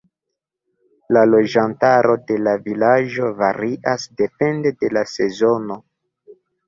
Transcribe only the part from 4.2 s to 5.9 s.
depende de la sezono.